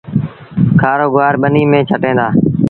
کآرو 0.79 1.07
گُوآر 1.13 1.33
ٻنيٚ 1.41 1.69
ميݩ 1.71 1.87
ڇٽيٚن 1.89 2.15
دآ 2.17 2.27